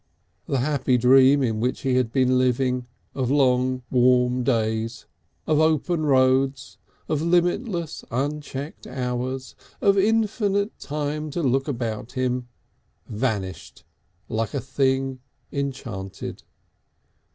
The 0.47 0.57
happy 0.61 0.97
dream 0.97 1.43
in 1.43 1.59
which 1.59 1.81
he 1.81 1.93
had 1.93 2.11
been 2.11 2.39
living 2.39 2.87
of 3.13 3.29
long 3.29 3.83
warm 3.91 4.41
days, 4.41 5.05
of 5.45 5.59
open 5.59 6.07
roads, 6.07 6.79
of 7.07 7.21
limitless 7.21 8.03
unchecked 8.09 8.87
hours, 8.87 9.53
of 9.79 9.99
infinite 9.99 10.79
time 10.79 11.29
to 11.29 11.43
look 11.43 11.67
about 11.67 12.13
him, 12.13 12.47
vanished 13.05 13.83
like 14.27 14.55
a 14.55 14.59
thing 14.59 15.19
enchanted. 15.51 16.41